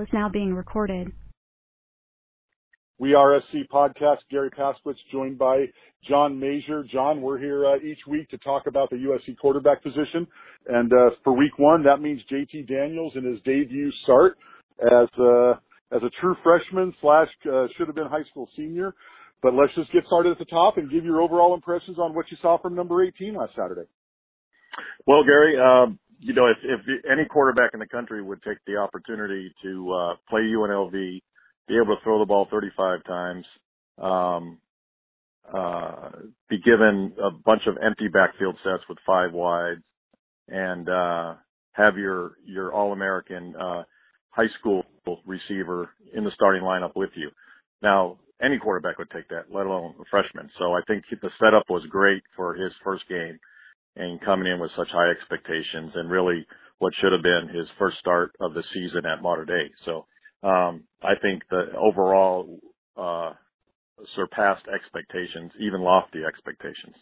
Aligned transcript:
call 0.00 0.06
is 0.06 0.12
now 0.12 0.28
being 0.28 0.54
recorded. 0.54 1.12
We 2.98 3.14
are 3.14 3.40
SC 3.40 3.70
Podcast. 3.72 4.18
Garry 4.30 4.50
Paskwietz 4.50 4.96
joined 5.10 5.38
by 5.38 5.66
John 6.08 6.38
Mazur. 6.38 6.84
John, 6.92 7.22
we're 7.22 7.38
here 7.38 7.66
uh, 7.66 7.76
each 7.78 7.98
week 8.06 8.28
to 8.28 8.38
talk 8.38 8.66
about 8.66 8.90
the 8.90 8.96
USC 8.96 9.36
quarterback 9.38 9.82
position. 9.82 10.26
And 10.68 10.92
uh, 10.92 11.10
for 11.24 11.34
week 11.34 11.58
one, 11.58 11.82
that 11.84 12.02
means 12.02 12.20
JT 12.30 12.68
Daniels 12.68 13.14
in 13.16 13.24
his 13.24 13.40
debut 13.42 13.90
start 14.04 14.36
as 14.82 15.08
uh, 15.18 15.52
as 15.92 16.02
a 16.02 16.10
true 16.20 16.36
freshman 16.42 16.94
slash 17.00 17.28
uh, 17.50 17.66
should 17.76 17.86
have 17.86 17.96
been 17.96 18.06
high 18.06 18.24
school 18.30 18.48
senior. 18.54 18.94
But 19.42 19.54
let's 19.54 19.74
just 19.74 19.90
get 19.92 20.04
started 20.06 20.32
at 20.32 20.38
the 20.38 20.44
top 20.44 20.76
and 20.76 20.90
give 20.90 21.02
your 21.02 21.22
overall 21.22 21.54
impressions 21.54 21.98
on 21.98 22.14
what 22.14 22.26
you 22.30 22.36
saw 22.42 22.60
from 22.60 22.74
number 22.74 23.02
18 23.02 23.34
last 23.34 23.52
Saturday. 23.56 23.88
Well, 25.06 25.24
Gary, 25.24 25.56
um, 25.58 25.98
you 26.20 26.34
know, 26.34 26.46
if, 26.46 26.58
if 26.62 26.80
any 27.10 27.24
quarterback 27.24 27.70
in 27.72 27.80
the 27.80 27.86
country 27.86 28.22
would 28.22 28.42
take 28.42 28.58
the 28.66 28.76
opportunity 28.76 29.52
to 29.62 29.92
uh, 29.92 30.14
play 30.28 30.42
UNLV, 30.42 30.92
be 30.92 31.76
able 31.76 31.96
to 31.96 32.02
throw 32.04 32.18
the 32.18 32.26
ball 32.26 32.46
35 32.50 33.04
times, 33.04 33.46
um, 33.98 34.58
uh, 35.52 36.10
be 36.48 36.58
given 36.60 37.12
a 37.22 37.30
bunch 37.30 37.62
of 37.66 37.76
empty 37.82 38.08
backfield 38.08 38.56
sets 38.62 38.82
with 38.88 38.98
five 39.06 39.32
wides, 39.32 39.80
and 40.48 40.88
uh, 40.88 41.34
have 41.72 41.96
your 41.96 42.32
your 42.44 42.72
All-American 42.72 43.54
uh, 43.56 43.82
high 44.30 44.48
school 44.58 44.84
receiver 45.26 45.90
in 46.14 46.24
the 46.24 46.30
starting 46.34 46.62
lineup 46.62 46.94
with 46.94 47.10
you. 47.14 47.30
Now, 47.82 48.18
any 48.42 48.58
quarterback 48.58 48.98
would 48.98 49.10
take 49.10 49.28
that, 49.28 49.46
let 49.52 49.66
alone 49.66 49.94
a 50.00 50.04
freshman. 50.10 50.50
So 50.58 50.74
I 50.74 50.80
think 50.86 51.04
the 51.10 51.30
setup 51.42 51.64
was 51.68 51.84
great 51.88 52.22
for 52.36 52.54
his 52.54 52.72
first 52.84 53.08
game 53.08 53.38
and 53.96 54.20
coming 54.20 54.50
in 54.52 54.60
with 54.60 54.70
such 54.76 54.88
high 54.90 55.10
expectations 55.10 55.92
and 55.94 56.10
really 56.10 56.46
what 56.78 56.92
should 57.00 57.12
have 57.12 57.22
been 57.22 57.48
his 57.54 57.66
first 57.78 57.98
start 57.98 58.32
of 58.40 58.54
the 58.54 58.62
season 58.72 59.04
at 59.06 59.22
Mater 59.22 59.44
Dei. 59.44 59.70
So 59.84 60.06
um, 60.42 60.84
I 61.02 61.14
think 61.20 61.42
the 61.50 61.72
overall 61.76 62.58
uh, 62.96 63.32
surpassed 64.16 64.64
expectations, 64.72 65.52
even 65.60 65.82
lofty 65.82 66.20
expectations. 66.26 66.96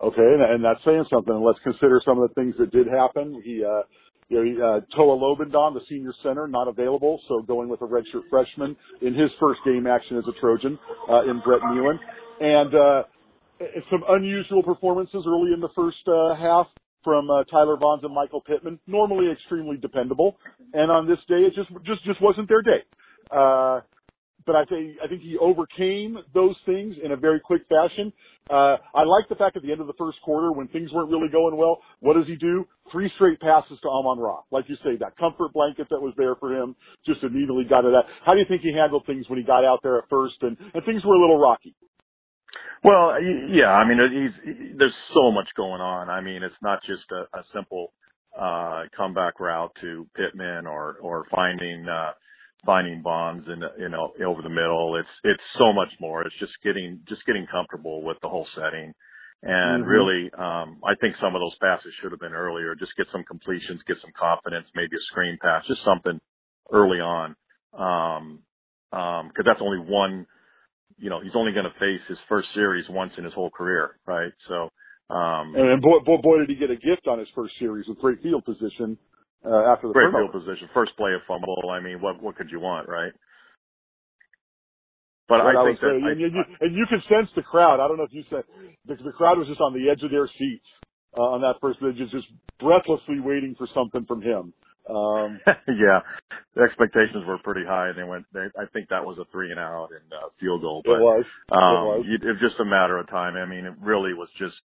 Okay, 0.00 0.36
and 0.50 0.64
that's 0.64 0.84
saying 0.84 1.04
something. 1.10 1.34
Let's 1.34 1.58
consider 1.64 2.00
some 2.04 2.20
of 2.20 2.28
the 2.28 2.34
things 2.34 2.54
that 2.58 2.70
did 2.70 2.86
happen. 2.86 3.42
He, 3.44 3.64
uh, 3.64 3.82
you 4.28 4.54
know, 4.54 4.64
uh, 4.64 4.96
Toa 4.96 5.16
Lobendahn, 5.16 5.74
the 5.74 5.80
senior 5.88 6.12
center, 6.22 6.46
not 6.46 6.68
available, 6.68 7.20
so 7.28 7.42
going 7.42 7.68
with 7.68 7.82
a 7.82 7.86
redshirt 7.86 8.28
freshman 8.30 8.76
in 9.02 9.14
his 9.14 9.30
first 9.40 9.60
game 9.64 9.86
action 9.86 10.16
as 10.16 10.24
a 10.28 10.40
Trojan 10.40 10.78
uh, 11.10 11.22
in 11.24 11.40
Brett 11.44 11.62
Neilon. 11.62 11.98
And 12.40 12.74
uh, 12.74 13.02
some 13.90 14.04
unusual 14.08 14.62
performances 14.62 15.24
early 15.26 15.52
in 15.52 15.60
the 15.60 15.68
first 15.74 15.98
uh, 16.06 16.34
half 16.36 16.66
from 17.04 17.30
uh, 17.30 17.44
Tyler 17.44 17.76
Vaughns 17.76 18.04
and 18.04 18.14
Michael 18.14 18.40
Pittman. 18.40 18.78
Normally 18.86 19.30
extremely 19.30 19.76
dependable, 19.76 20.36
and 20.72 20.90
on 20.90 21.06
this 21.06 21.18
day 21.28 21.46
it 21.46 21.54
just 21.54 21.68
just 21.84 22.04
just 22.04 22.20
wasn't 22.22 22.48
their 22.48 22.62
day. 22.62 22.82
Uh, 23.30 23.80
but 24.46 24.56
I 24.56 24.64
think 24.64 24.96
I 25.04 25.06
think 25.06 25.22
he 25.22 25.36
overcame 25.38 26.18
those 26.32 26.56
things 26.64 26.96
in 27.04 27.12
a 27.12 27.16
very 27.16 27.38
quick 27.38 27.62
fashion. 27.68 28.12
Uh, 28.48 28.80
I 28.94 29.04
like 29.04 29.28
the 29.28 29.34
fact 29.34 29.56
at 29.56 29.62
the 29.62 29.70
end 29.70 29.82
of 29.82 29.86
the 29.86 29.98
first 29.98 30.16
quarter 30.24 30.52
when 30.52 30.68
things 30.68 30.90
weren't 30.90 31.10
really 31.10 31.28
going 31.28 31.54
well, 31.56 31.80
what 32.00 32.14
does 32.14 32.26
he 32.26 32.36
do? 32.36 32.66
Three 32.90 33.12
straight 33.16 33.38
passes 33.40 33.78
to 33.82 33.88
Amon 33.88 34.18
Ra. 34.18 34.40
Like 34.50 34.64
you 34.68 34.76
say, 34.76 34.96
that 35.00 35.18
comfort 35.18 35.52
blanket 35.52 35.88
that 35.90 36.00
was 36.00 36.14
there 36.16 36.34
for 36.36 36.56
him 36.56 36.74
just 37.04 37.22
immediately 37.22 37.64
got 37.68 37.82
to 37.82 37.90
that. 37.90 38.04
How 38.24 38.32
do 38.32 38.40
you 38.40 38.46
think 38.48 38.62
he 38.62 38.72
handled 38.72 39.04
things 39.06 39.28
when 39.28 39.38
he 39.38 39.44
got 39.44 39.66
out 39.66 39.80
there 39.82 39.98
at 39.98 40.08
first 40.08 40.36
and, 40.40 40.56
and 40.72 40.82
things 40.86 41.04
were 41.04 41.14
a 41.14 41.20
little 41.20 41.38
rocky? 41.38 41.76
Well, 42.84 43.20
yeah, 43.50 43.72
I 43.72 43.88
mean, 43.88 43.98
he's, 44.44 44.54
there's 44.78 44.94
so 45.14 45.32
much 45.32 45.48
going 45.56 45.80
on. 45.80 46.10
I 46.10 46.20
mean, 46.20 46.42
it's 46.42 46.54
not 46.62 46.80
just 46.86 47.04
a, 47.10 47.38
a 47.38 47.42
simple, 47.54 47.92
uh, 48.38 48.84
comeback 48.96 49.40
route 49.40 49.72
to 49.80 50.06
Pittman 50.16 50.66
or, 50.66 50.96
or 51.02 51.24
finding, 51.34 51.88
uh, 51.88 52.12
finding 52.64 53.02
Vaughns 53.02 53.46
in, 53.48 53.62
you 53.80 53.88
know, 53.88 54.12
over 54.24 54.42
the 54.42 54.48
middle. 54.48 54.96
It's, 54.96 55.08
it's 55.24 55.42
so 55.58 55.72
much 55.72 55.90
more. 56.00 56.22
It's 56.22 56.38
just 56.38 56.52
getting, 56.64 57.00
just 57.08 57.26
getting 57.26 57.46
comfortable 57.50 58.02
with 58.02 58.18
the 58.22 58.28
whole 58.28 58.46
setting. 58.54 58.94
And 59.42 59.84
mm-hmm. 59.84 59.90
really, 59.90 60.30
um, 60.38 60.80
I 60.86 60.94
think 61.00 61.16
some 61.20 61.34
of 61.34 61.40
those 61.40 61.56
passes 61.60 61.92
should 62.00 62.12
have 62.12 62.20
been 62.20 62.34
earlier. 62.34 62.74
Just 62.76 62.96
get 62.96 63.06
some 63.12 63.24
completions, 63.24 63.80
get 63.88 63.98
some 64.02 64.12
confidence, 64.18 64.66
maybe 64.74 64.96
a 64.96 65.04
screen 65.10 65.38
pass, 65.42 65.64
just 65.68 65.84
something 65.84 66.20
early 66.72 67.00
on. 67.00 67.36
Um, 67.74 68.40
um, 68.92 69.30
cause 69.36 69.44
that's 69.46 69.60
only 69.62 69.78
one, 69.78 70.26
you 70.98 71.10
know, 71.10 71.20
he's 71.20 71.36
only 71.36 71.52
going 71.52 71.66
to 71.66 71.78
face 71.80 72.00
his 72.08 72.18
first 72.28 72.48
series 72.54 72.86
once 72.90 73.12
in 73.18 73.24
his 73.24 73.34
whole 73.34 73.50
career, 73.50 73.98
right? 74.06 74.32
So, 74.48 74.70
um, 75.14 75.54
and, 75.56 75.68
and 75.70 75.82
boy, 75.82 76.00
boy, 76.04 76.18
boy, 76.22 76.38
did 76.40 76.50
he 76.50 76.56
get 76.56 76.70
a 76.70 76.76
gift 76.76 77.06
on 77.08 77.18
his 77.18 77.28
first 77.34 77.54
series 77.58 77.86
with 77.88 77.98
great 77.98 78.22
field 78.22 78.44
position 78.44 78.98
uh, 79.44 79.72
after 79.72 79.88
the 79.88 79.94
great 79.94 80.10
field 80.12 80.32
position, 80.32 80.68
first 80.74 80.96
play 80.96 81.14
of 81.14 81.22
fumble. 81.28 81.70
I 81.70 81.80
mean, 81.80 82.00
what 82.02 82.22
what 82.22 82.36
could 82.36 82.50
you 82.50 82.60
want, 82.60 82.88
right? 82.88 83.12
But 85.28 85.40
I, 85.40 85.54
I 85.54 85.56
think 85.64 85.80
that, 85.80 85.96
I, 86.04 86.10
and, 86.12 86.20
you, 86.20 86.44
and 86.60 86.76
you 86.76 86.86
can 86.88 87.02
sense 87.08 87.30
the 87.36 87.42
crowd. 87.42 87.80
I 87.80 87.88
don't 87.88 87.96
know 87.98 88.04
if 88.04 88.12
you 88.12 88.24
said 88.30 88.44
the, 88.86 88.96
the 88.96 89.12
crowd 89.12 89.38
was 89.38 89.48
just 89.48 89.60
on 89.60 89.74
the 89.74 89.90
edge 89.90 90.02
of 90.02 90.10
their 90.10 90.28
seats 90.38 90.66
uh, 91.16 91.22
on 91.22 91.40
that 91.42 91.56
first, 91.60 91.80
just 91.96 92.12
just 92.12 92.26
breathlessly 92.60 93.20
waiting 93.20 93.54
for 93.56 93.66
something 93.74 94.04
from 94.06 94.22
him. 94.22 94.52
Um, 94.88 95.40
yeah, 95.68 96.00
the 96.54 96.62
expectations 96.62 97.24
were 97.26 97.38
pretty 97.44 97.64
high. 97.66 97.88
and 97.88 97.98
They 97.98 98.04
went. 98.04 98.24
They, 98.32 98.48
I 98.58 98.66
think 98.72 98.88
that 98.88 99.04
was 99.04 99.18
a 99.18 99.24
three 99.30 99.50
and 99.50 99.60
out 99.60 99.88
and 99.92 100.12
uh, 100.12 100.28
field 100.40 100.62
goal. 100.62 100.82
But, 100.84 100.96
it 100.96 101.00
was. 101.00 101.24
Um, 101.52 101.60
it 101.60 101.84
was. 101.86 102.06
it 102.22 102.26
was 102.26 102.40
just 102.40 102.60
a 102.60 102.64
matter 102.64 102.98
of 102.98 103.08
time. 103.08 103.36
I 103.36 103.46
mean, 103.46 103.64
it 103.64 103.74
really 103.80 104.14
was 104.14 104.28
just 104.38 104.56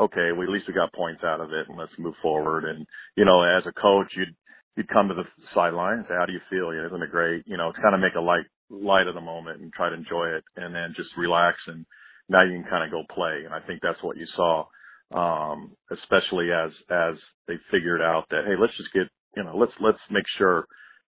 okay. 0.00 0.30
We 0.36 0.44
at 0.44 0.50
least 0.50 0.66
we 0.68 0.74
got 0.74 0.92
points 0.92 1.22
out 1.24 1.40
of 1.40 1.52
it, 1.52 1.68
and 1.68 1.78
let's 1.78 1.92
move 1.98 2.14
forward. 2.22 2.64
And 2.64 2.86
you 3.16 3.24
know, 3.24 3.42
as 3.42 3.64
a 3.66 3.72
coach, 3.72 4.12
you'd 4.16 4.34
you'd 4.76 4.88
come 4.88 5.08
to 5.08 5.14
the 5.14 5.24
sideline 5.54 5.98
and 5.98 6.06
say, 6.08 6.14
"How 6.18 6.26
do 6.26 6.32
you 6.32 6.42
feel? 6.50 6.74
You 6.74 6.82
know, 6.82 6.88
isn't 6.88 7.02
it 7.02 7.10
great?" 7.10 7.44
You 7.46 7.56
know, 7.56 7.68
it's 7.70 7.82
kind 7.82 7.94
of 7.94 8.00
make 8.00 8.14
a 8.14 8.20
light 8.20 8.46
light 8.70 9.06
of 9.06 9.14
the 9.14 9.20
moment 9.20 9.60
and 9.60 9.72
try 9.72 9.88
to 9.88 9.94
enjoy 9.96 10.28
it, 10.34 10.44
and 10.56 10.74
then 10.74 10.94
just 10.96 11.10
relax. 11.16 11.58
And 11.66 11.86
now 12.28 12.42
you 12.42 12.52
can 12.52 12.70
kind 12.70 12.84
of 12.84 12.90
go 12.90 13.02
play. 13.14 13.42
And 13.44 13.54
I 13.54 13.60
think 13.66 13.80
that's 13.82 14.02
what 14.02 14.16
you 14.16 14.26
saw 14.34 14.66
um, 15.14 15.72
especially 15.90 16.48
as 16.52 16.70
as 16.90 17.14
they 17.46 17.54
figured 17.70 18.02
out 18.02 18.24
that 18.30 18.44
hey, 18.46 18.54
let's 18.60 18.76
just 18.76 18.92
get 18.92 19.08
you 19.36 19.44
know, 19.44 19.56
let's 19.56 19.72
let's 19.80 19.98
make 20.10 20.24
sure, 20.36 20.66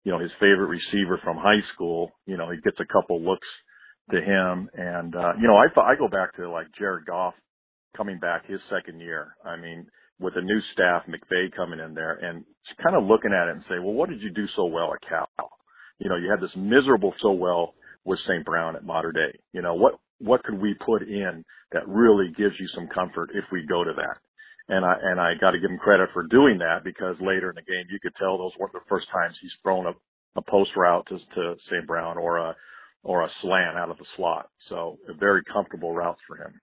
you 0.04 0.12
know, 0.12 0.18
his 0.18 0.32
favorite 0.40 0.68
receiver 0.68 1.20
from 1.22 1.36
high 1.36 1.62
school, 1.74 2.10
you 2.26 2.36
know, 2.36 2.50
he 2.50 2.58
gets 2.62 2.78
a 2.80 2.92
couple 2.92 3.22
looks 3.22 3.46
to 4.10 4.20
him. 4.20 4.68
And 4.74 5.14
uh, 5.14 5.32
you 5.40 5.46
know, 5.46 5.56
I 5.56 5.66
I 5.80 5.96
go 5.96 6.08
back 6.08 6.34
to 6.36 6.50
like 6.50 6.66
Jared 6.78 7.06
Goff 7.06 7.34
coming 7.96 8.18
back 8.18 8.46
his 8.46 8.60
second 8.70 9.00
year. 9.00 9.36
I 9.44 9.56
mean, 9.56 9.86
with 10.18 10.34
a 10.36 10.42
new 10.42 10.60
staff, 10.72 11.02
McVay 11.08 11.54
coming 11.54 11.80
in 11.80 11.94
there 11.94 12.14
and 12.14 12.44
kind 12.82 12.96
of 12.96 13.04
looking 13.04 13.32
at 13.32 13.48
it 13.48 13.56
and 13.56 13.64
say, 13.68 13.78
well, 13.78 13.94
what 13.94 14.08
did 14.08 14.22
you 14.22 14.30
do 14.30 14.46
so 14.56 14.66
well 14.66 14.92
at 14.92 15.08
Cal? 15.08 15.28
You 15.98 16.08
know, 16.10 16.16
you 16.16 16.30
had 16.30 16.40
this 16.40 16.54
miserable 16.56 17.14
so 17.20 17.32
well 17.32 17.74
with 18.04 18.18
St. 18.26 18.44
Brown 18.44 18.76
at 18.76 18.84
Mater 18.84 19.12
Dei. 19.12 19.38
You 19.52 19.62
know, 19.62 19.74
what 19.74 19.94
what 20.19 20.43
could 20.44 20.60
we 20.60 20.75
put 20.75 21.03
in 21.03 21.44
that 21.72 21.87
really 21.88 22.28
gives 22.37 22.54
you 22.59 22.69
some 22.75 22.88
comfort 22.88 23.31
if 23.34 23.44
we 23.53 23.66
go 23.66 23.84
to 23.84 23.93
that? 23.97 24.19
and 24.69 24.84
I 24.84 24.94
and 25.00 25.21
I 25.21 25.34
got 25.41 25.53
to 25.53 25.60
give 25.60 25.71
him 25.71 25.78
credit 25.78 26.10
for 26.12 26.25
doing 26.25 26.59
that 26.59 26.82
because 26.84 27.16
later 27.21 27.50
in 27.50 27.56
the 27.56 27.62
game 27.62 27.87
you 27.91 27.99
could 28.00 28.15
tell 28.19 28.38
those 28.38 28.53
weren't 28.59 28.72
the 28.72 28.81
first 28.88 29.06
times 29.12 29.37
he's 29.41 29.53
thrown 29.62 29.87
a, 29.87 29.93
a 30.37 30.43
post 30.43 30.71
route 30.77 31.06
to, 31.09 31.19
to 31.19 31.54
St. 31.71 31.87
Brown 31.87 32.19
or 32.19 32.38
a 32.38 32.56
or 33.03 33.22
a 33.22 33.28
slant 33.43 33.77
out 33.77 33.91
of 33.91 33.99
the 33.99 34.04
slot. 34.16 34.49
So 34.69 34.99
very 35.21 35.43
comfortable 35.44 35.94
routes 35.94 36.21
for 36.27 36.37
him. 36.37 36.60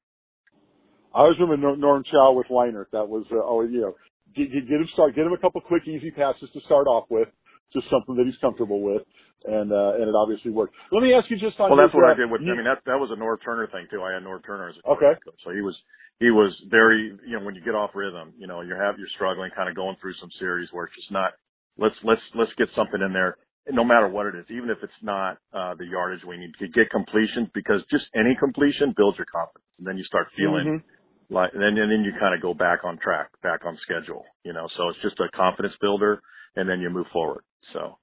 I 1.16 1.20
always 1.20 1.40
remember 1.40 1.78
Norm 1.78 2.04
Chow 2.12 2.34
with 2.34 2.48
Leinart. 2.48 2.88
That 2.92 3.08
was 3.08 3.26
uh, 3.32 3.36
oh 3.42 3.62
you 3.62 3.82
know 3.82 3.96
get, 4.36 4.52
get 4.52 4.82
him 4.82 4.90
start 4.94 5.16
get 5.16 5.26
him 5.26 5.34
a 5.34 5.38
couple 5.38 5.62
quick 5.62 5.88
easy 5.88 6.12
passes 6.12 6.50
to 6.54 6.60
start 6.66 6.88
off 6.88 7.06
with, 7.10 7.30
just 7.74 7.90
something 7.90 8.16
that 8.16 8.26
he's 8.26 8.40
comfortable 8.42 8.82
with 8.82 9.04
and 9.46 9.72
uh, 9.72 10.00
and 10.00 10.08
it 10.08 10.16
obviously 10.16 10.52
worked. 10.52 10.76
Let 10.92 11.04
me 11.04 11.14
ask 11.14 11.30
you 11.30 11.38
just 11.38 11.60
on. 11.60 11.70
Well, 11.72 11.80
that's 11.80 11.94
what 11.94 12.08
I 12.08 12.16
did 12.16 12.32
with. 12.32 12.42
I 12.42 12.56
mean, 12.56 12.66
that 12.66 12.80
that 12.86 13.00
was 13.00 13.12
a 13.12 13.20
Norv 13.20 13.44
Turner 13.44 13.68
thing 13.68 13.88
too. 13.92 14.02
I 14.02 14.14
had 14.14 14.24
Norv 14.24 14.46
Turner 14.46 14.70
as 14.70 14.76
a 14.84 14.90
okay. 14.96 15.14
Coach, 15.24 15.40
so 15.44 15.52
he 15.52 15.62
was 15.62 15.76
he 16.20 16.32
was 16.32 16.56
very 16.70 17.16
you 17.28 17.38
know 17.38 17.46
when 17.46 17.56
you 17.56 17.64
get 17.64 17.76
off 17.76 17.92
rhythm, 17.94 18.34
you 18.38 18.48
know 18.48 18.62
you 18.62 18.76
have 18.76 18.98
you're 18.98 19.12
struggling, 19.16 19.52
kind 19.56 19.70
of 19.70 19.76
going 19.76 19.96
through 20.02 20.16
some 20.20 20.30
series 20.40 20.70
where 20.72 20.86
it's 20.86 20.96
just 20.96 21.12
not. 21.12 21.32
Let's 21.78 21.96
let's 22.04 22.22
let's 22.36 22.54
get 22.58 22.70
something 22.76 23.02
in 23.02 23.12
there, 23.14 23.38
no 23.72 23.84
matter 23.84 24.08
what 24.08 24.28
it 24.28 24.36
is, 24.36 24.46
even 24.50 24.70
if 24.70 24.78
it's 24.84 25.02
not 25.02 25.38
uh, 25.54 25.76
the 25.76 25.86
yardage 25.86 26.24
we 26.24 26.38
need 26.38 26.54
to 26.60 26.68
get 26.70 26.90
completions 26.90 27.50
because 27.54 27.82
just 27.92 28.06
any 28.16 28.36
completion 28.40 28.94
builds 28.96 29.18
your 29.18 29.28
confidence, 29.28 29.68
and 29.80 29.88
then 29.88 29.98
you 29.98 30.04
start 30.06 30.28
feeling. 30.38 30.80
Mm-hmm. 30.80 30.88
Like, 31.34 31.52
and 31.56 31.64
then, 31.64 31.82
and 31.82 31.90
then 31.90 32.04
you 32.04 32.12
kind 32.20 32.36
of 32.36 32.44
go 32.44 32.54
back 32.54 32.84
on 32.84 33.00
track, 33.00 33.30
back 33.42 33.62
on 33.66 33.76
schedule, 33.82 34.24
you 34.44 34.54
know, 34.54 34.68
so 34.78 34.90
it's 34.90 35.00
just 35.02 35.20
a 35.20 35.36
confidence 35.36 35.74
builder 35.82 36.22
and 36.56 36.70
then 36.70 36.80
you 36.80 36.90
move 36.92 37.08
forward. 37.12 37.42
So. 37.72 37.98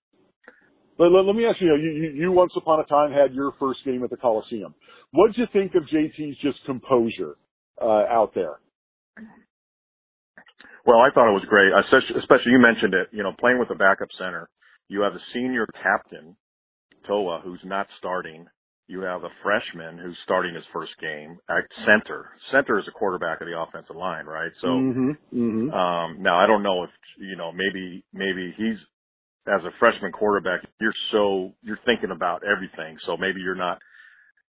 Let, 0.99 1.13
let, 1.13 1.25
let 1.25 1.35
me 1.35 1.47
ask 1.47 1.61
you, 1.61 1.75
you, 1.77 1.91
you, 1.91 2.11
you 2.23 2.33
once 2.33 2.53
upon 2.57 2.81
a 2.81 2.85
time 2.85 3.11
had 3.11 3.35
your 3.35 3.53
first 3.59 3.81
game 3.85 4.05
at 4.05 4.11
the 4.11 4.17
Coliseum. 4.17 4.75
What 5.13 5.29
did 5.29 5.39
you 5.39 5.47
think 5.53 5.75
of 5.75 5.85
JT's 5.85 6.37
just 6.43 6.59
composure 6.67 7.37
uh, 7.81 8.05
out 8.11 8.33
there? 8.35 8.61
Well, 10.87 10.99
I 10.99 11.11
thought 11.13 11.29
it 11.29 11.33
was 11.33 11.45
great, 11.49 11.73
especially 12.17 12.53
you 12.53 12.59
mentioned 12.59 12.95
it. 12.95 13.09
You 13.13 13.23
know, 13.23 13.33
playing 13.39 13.59
with 13.59 13.71
a 13.71 13.75
backup 13.75 14.09
center, 14.19 14.49
you 14.89 15.03
have 15.03 15.15
a 15.15 15.21
senior 15.33 15.67
captain, 15.83 16.37
Toa, 17.07 17.41
who's 17.45 17.61
not 17.65 17.87
starting. 17.99 18.47
You 18.89 19.03
have 19.03 19.23
a 19.23 19.29
freshman 19.43 19.99
who's 19.99 20.17
starting 20.25 20.55
his 20.55 20.65
first 20.73 20.93
game 21.01 21.39
at 21.49 21.65
center. 21.87 22.31
Center 22.51 22.79
is 22.79 22.87
a 22.89 22.91
quarterback 22.91 23.41
of 23.41 23.47
the 23.47 23.59
offensive 23.59 23.95
line, 23.95 24.27
right? 24.27 24.51
So 24.61 24.67
mm-hmm, 24.67 25.11
mm-hmm. 25.33 25.71
Um, 25.71 26.23
now 26.23 26.39
I 26.39 26.47
don't 26.47 26.65
know 26.65 26.83
if 26.83 26.91
you 27.19 27.37
know 27.37 27.53
maybe 27.53 28.05
maybe 28.13 28.53
he's 28.57 28.79
as 29.47 29.65
a 29.65 29.71
freshman 29.79 30.13
quarterback, 30.13 30.61
you're 30.81 30.95
so 31.13 31.53
you're 31.63 31.81
thinking 31.85 32.11
about 32.11 32.43
everything. 32.45 32.99
So 33.07 33.17
maybe 33.17 33.41
you're 33.41 33.55
not 33.55 33.79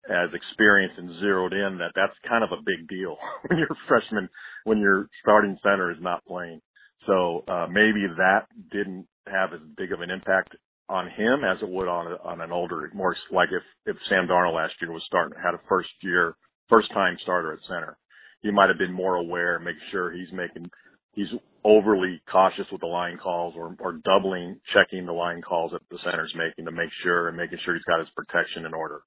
as 0.08 0.30
experienced 0.32 0.98
and 0.98 1.18
zeroed 1.20 1.52
in 1.52 1.78
that 1.78 1.90
that's 1.96 2.14
kind 2.28 2.44
of 2.44 2.52
a 2.52 2.62
big 2.62 2.86
deal 2.88 3.16
when 3.48 3.58
you're 3.58 3.72
a 3.72 3.88
freshman 3.88 4.28
when 4.64 4.78
your 4.78 5.08
starting 5.22 5.58
center 5.62 5.90
is 5.90 5.98
not 6.00 6.24
playing. 6.24 6.60
So 7.06 7.44
uh, 7.48 7.66
maybe 7.70 8.06
that 8.16 8.46
didn't 8.72 9.06
have 9.26 9.52
as 9.52 9.60
big 9.76 9.92
of 9.92 10.00
an 10.00 10.10
impact 10.10 10.56
on 10.88 11.10
him 11.10 11.42
as 11.44 11.60
it 11.62 11.68
would 11.68 11.88
on 11.88 12.12
a, 12.12 12.16
on 12.22 12.40
an 12.40 12.52
older, 12.52 12.90
more 12.94 13.16
like 13.32 13.48
if 13.50 13.62
if 13.86 13.96
Sam 14.08 14.28
Darnold 14.28 14.54
last 14.54 14.74
year 14.80 14.92
was 14.92 15.02
starting 15.06 15.36
had 15.42 15.54
a 15.54 15.60
first 15.68 15.90
year 16.02 16.36
first 16.68 16.90
time 16.92 17.16
starter 17.22 17.52
at 17.52 17.58
center, 17.68 17.96
he 18.42 18.50
might 18.50 18.68
have 18.68 18.78
been 18.78 18.92
more 18.92 19.16
aware, 19.16 19.58
make 19.58 19.76
sure 19.90 20.12
he's 20.12 20.32
making 20.32 20.70
he's 21.16 21.32
overly 21.64 22.22
cautious 22.30 22.66
with 22.70 22.80
the 22.80 22.86
line 22.86 23.18
calls 23.18 23.54
or, 23.56 23.74
or 23.80 23.98
doubling 24.04 24.60
checking 24.72 25.04
the 25.04 25.12
line 25.12 25.42
calls 25.42 25.72
that 25.72 25.82
the 25.90 25.98
center's 26.04 26.32
making 26.36 26.66
to 26.66 26.70
make 26.70 26.90
sure 27.02 27.26
and 27.26 27.36
making 27.36 27.58
sure 27.64 27.74
he's 27.74 27.82
got 27.84 27.98
his 27.98 28.08
protection 28.14 28.64
in 28.64 28.72
order. 28.72 29.00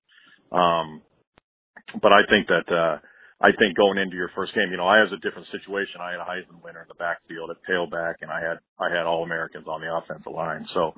Um, 0.52 1.02
but 2.02 2.12
I 2.12 2.28
think 2.30 2.48
that, 2.48 2.68
uh, 2.68 2.98
I 3.42 3.56
think 3.58 3.78
going 3.78 3.98
into 3.98 4.18
your 4.18 4.32
first 4.36 4.54
game, 4.54 4.68
you 4.72 4.78
know, 4.78 4.88
I 4.88 5.00
was 5.00 5.14
a 5.14 5.24
different 5.24 5.48
situation. 5.52 6.02
I 6.02 6.12
had 6.12 6.20
a 6.20 6.28
Heisman 6.28 6.62
winner 6.62 6.82
in 6.82 6.90
the 6.90 7.00
backfield 7.00 7.52
at 7.52 7.64
tailback 7.64 8.16
and 8.22 8.30
I 8.30 8.42
had, 8.42 8.58
I 8.78 8.90
had 8.90 9.06
all 9.06 9.24
Americans 9.24 9.66
on 9.68 9.80
the 9.80 9.96
offensive 9.96 10.34
line. 10.34 10.66
So, 10.74 10.94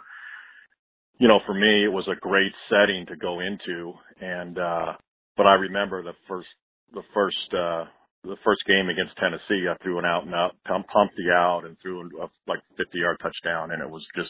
you 1.20 1.28
know, 1.28 1.40
for 1.46 1.54
me, 1.54 1.86
it 1.86 1.94
was 1.94 2.08
a 2.08 2.20
great 2.20 2.54
setting 2.70 3.06
to 3.08 3.16
go 3.16 3.42
into. 3.42 3.94
And, 4.20 4.58
uh, 4.58 4.94
but 5.38 5.46
I 5.46 5.54
remember 5.54 6.02
the 6.02 6.18
first, 6.28 6.50
the 6.94 7.04
first, 7.14 7.54
uh, 7.54 7.86
the 8.24 8.38
first 8.46 8.62
game 8.66 8.90
against 8.90 9.18
Tennessee, 9.18 9.66
I 9.66 9.76
threw 9.82 9.98
an 9.98 10.06
out 10.06 10.26
and 10.26 10.36
out, 10.36 10.54
pumped 10.66 11.18
the 11.18 11.34
out 11.34 11.66
and 11.66 11.78
threw 11.82 12.06
a 12.22 12.30
like 12.48 12.62
50 12.78 12.98
yard 12.98 13.18
touchdown. 13.22 13.72
And 13.72 13.82
it 13.82 13.90
was 13.90 14.06
just, 14.16 14.30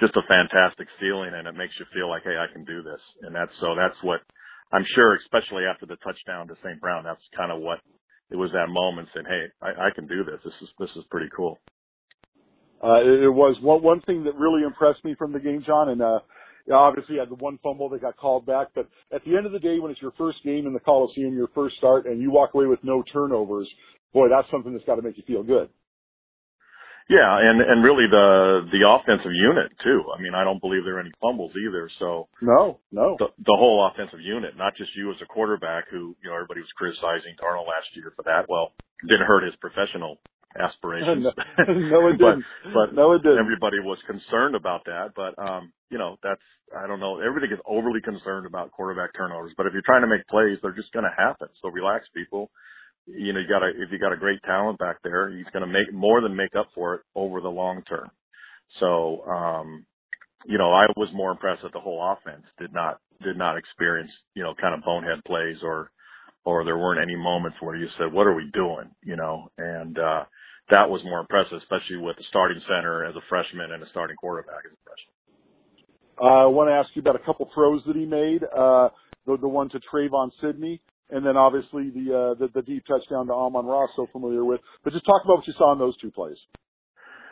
just 0.00 0.16
a 0.16 0.26
fantastic 0.26 0.88
feeling. 0.98 1.30
And 1.34 1.46
it 1.46 1.54
makes 1.54 1.74
you 1.78 1.86
feel 1.94 2.08
like, 2.08 2.22
Hey, 2.24 2.34
I 2.34 2.50
can 2.52 2.64
do 2.64 2.82
this. 2.82 3.00
And 3.22 3.34
that's, 3.34 3.52
so 3.60 3.74
that's 3.78 3.98
what 4.02 4.20
I'm 4.72 4.86
sure, 4.94 5.14
especially 5.22 5.64
after 5.64 5.86
the 5.86 6.00
touchdown 6.02 6.48
to 6.48 6.56
St. 6.64 6.80
Brown, 6.80 7.04
that's 7.04 7.22
kind 7.36 7.52
of 7.52 7.60
what 7.60 7.78
it 8.30 8.36
was 8.36 8.50
that 8.52 8.68
moment 8.68 9.08
saying, 9.14 9.26
Hey, 9.28 9.46
I, 9.62 9.88
I 9.88 9.90
can 9.94 10.06
do 10.06 10.24
this. 10.24 10.40
This 10.44 10.58
is, 10.62 10.68
this 10.78 10.90
is 10.96 11.04
pretty 11.10 11.30
cool. 11.36 11.58
Uh, 12.82 12.98
it, 13.06 13.30
it 13.30 13.30
was 13.30 13.54
one, 13.62 13.82
one 13.82 14.00
thing 14.02 14.24
that 14.24 14.34
really 14.34 14.66
impressed 14.66 15.04
me 15.04 15.14
from 15.14 15.32
the 15.32 15.38
game, 15.38 15.62
John, 15.64 15.90
and, 15.90 16.02
uh, 16.02 16.18
obviously 16.70 17.16
had 17.18 17.30
the 17.30 17.34
one 17.36 17.58
fumble 17.62 17.88
that 17.90 18.02
got 18.02 18.16
called 18.16 18.46
back, 18.46 18.68
but 18.74 18.88
at 19.12 19.24
the 19.24 19.36
end 19.36 19.46
of 19.46 19.52
the 19.52 19.58
day, 19.58 19.78
when 19.78 19.90
it's 19.90 20.02
your 20.02 20.12
first 20.18 20.38
game 20.44 20.66
in 20.66 20.72
the 20.72 20.80
Coliseum, 20.80 21.34
your 21.34 21.48
first 21.54 21.76
start, 21.76 22.06
and 22.06 22.20
you 22.20 22.30
walk 22.30 22.54
away 22.54 22.66
with 22.66 22.80
no 22.82 23.02
turnovers, 23.12 23.68
boy, 24.12 24.28
that's 24.28 24.50
something 24.50 24.72
that's 24.72 24.84
got 24.84 24.96
to 24.96 25.02
make 25.02 25.16
you 25.16 25.24
feel 25.26 25.42
good. 25.42 25.68
Yeah, 27.10 27.28
and 27.34 27.60
and 27.60 27.82
really 27.82 28.06
the 28.06 28.62
the 28.70 28.86
offensive 28.86 29.34
unit 29.34 29.74
too. 29.82 30.00
I 30.16 30.22
mean, 30.22 30.34
I 30.34 30.44
don't 30.44 30.62
believe 30.62 30.84
there 30.84 30.96
are 30.96 31.04
any 31.04 31.12
fumbles 31.20 31.50
either. 31.58 31.90
So 31.98 32.28
no, 32.40 32.78
no, 32.92 33.16
the, 33.18 33.26
the 33.36 33.56
whole 33.58 33.90
offensive 33.90 34.20
unit, 34.22 34.56
not 34.56 34.76
just 34.76 34.94
you 34.96 35.10
as 35.10 35.18
a 35.20 35.26
quarterback, 35.26 35.90
who 35.90 36.14
you 36.22 36.30
know 36.30 36.34
everybody 36.34 36.60
was 36.60 36.70
criticizing 36.78 37.34
Darnold 37.42 37.66
last 37.66 37.90
year 37.98 38.12
for 38.14 38.22
that. 38.22 38.46
Well, 38.48 38.72
didn't 39.02 39.26
hurt 39.26 39.42
his 39.42 39.54
professional 39.58 40.18
aspirations. 40.58 41.24
no, 41.68 41.74
no, 41.74 42.08
it 42.08 42.12
didn't. 42.18 42.44
but, 42.64 42.74
but 42.74 42.94
no, 42.94 43.12
it 43.12 43.22
didn't. 43.22 43.38
Everybody 43.38 43.78
was 43.80 43.98
concerned 44.06 44.54
about 44.54 44.84
that, 44.86 45.12
but 45.16 45.38
um, 45.42 45.72
you 45.90 45.98
know, 45.98 46.16
that's 46.22 46.42
I 46.76 46.86
don't 46.86 47.00
know. 47.00 47.20
Everybody 47.20 47.48
gets 47.48 47.62
overly 47.66 48.00
concerned 48.00 48.46
about 48.46 48.72
quarterback 48.72 49.10
turnovers, 49.16 49.52
but 49.56 49.66
if 49.66 49.72
you're 49.72 49.86
trying 49.86 50.02
to 50.02 50.08
make 50.08 50.26
plays, 50.28 50.58
they're 50.62 50.72
just 50.76 50.92
going 50.92 51.04
to 51.04 51.14
happen. 51.16 51.48
So 51.60 51.68
relax, 51.68 52.06
people. 52.14 52.50
You 53.06 53.32
know, 53.32 53.40
you 53.40 53.48
got 53.48 53.64
a 53.64 53.70
if 53.70 53.90
you 53.90 53.98
got 53.98 54.12
a 54.12 54.16
great 54.16 54.40
talent 54.44 54.78
back 54.78 54.96
there, 55.02 55.30
he's 55.30 55.50
going 55.52 55.66
to 55.66 55.72
make 55.72 55.92
more 55.92 56.20
than 56.20 56.36
make 56.36 56.54
up 56.56 56.68
for 56.74 56.94
it 56.94 57.00
over 57.14 57.40
the 57.40 57.48
long 57.48 57.82
term. 57.88 58.10
So, 58.80 59.22
um, 59.26 59.84
you 60.46 60.56
know, 60.56 60.72
I 60.72 60.86
was 60.96 61.08
more 61.12 61.32
impressed 61.32 61.62
that 61.62 61.72
the 61.72 61.80
whole 61.80 62.00
offense 62.00 62.44
did 62.58 62.72
not 62.72 62.98
did 63.22 63.36
not 63.36 63.56
experience 63.56 64.10
you 64.34 64.42
know 64.42 64.54
kind 64.60 64.74
of 64.74 64.84
bonehead 64.84 65.24
plays 65.26 65.58
or 65.62 65.90
or 66.44 66.64
there 66.64 66.78
weren't 66.78 67.02
any 67.02 67.16
moments 67.16 67.58
where 67.60 67.76
you 67.76 67.88
said, 67.98 68.12
"What 68.12 68.26
are 68.26 68.34
we 68.34 68.50
doing?" 68.52 68.90
You 69.02 69.16
know, 69.16 69.48
and 69.58 69.98
uh, 69.98 70.24
that 70.70 70.88
was 70.88 71.00
more 71.04 71.20
impressive, 71.20 71.58
especially 71.58 71.98
with 71.98 72.16
the 72.16 72.24
starting 72.28 72.60
center 72.68 73.04
as 73.04 73.14
a 73.16 73.22
freshman 73.28 73.72
and 73.72 73.82
a 73.82 73.88
starting 73.90 74.16
quarterback 74.16 74.64
as 74.66 74.72
a 74.72 74.82
freshman. 74.84 75.14
Uh, 76.20 76.44
I 76.44 76.46
want 76.46 76.68
to 76.68 76.74
ask 76.74 76.90
you 76.94 77.00
about 77.00 77.16
a 77.16 77.24
couple 77.24 77.48
throws 77.54 77.82
that 77.86 77.96
he 77.96 78.04
made. 78.04 78.44
Uh, 78.44 78.88
the, 79.26 79.36
the 79.38 79.48
one 79.48 79.68
to 79.70 79.80
Trevon 79.92 80.30
Sidney, 80.40 80.80
and 81.10 81.24
then 81.24 81.36
obviously 81.36 81.90
the, 81.90 82.34
uh, 82.34 82.38
the, 82.38 82.48
the 82.54 82.62
deep 82.62 82.84
touchdown 82.86 83.26
to 83.26 83.32
Amon 83.32 83.66
Ra's, 83.66 83.90
so 83.96 84.06
familiar 84.12 84.44
with. 84.44 84.60
But 84.84 84.92
just 84.92 85.06
talk 85.06 85.22
about 85.24 85.38
what 85.38 85.46
you 85.46 85.54
saw 85.56 85.72
in 85.72 85.78
those 85.78 85.96
two 85.98 86.10
plays. 86.10 86.36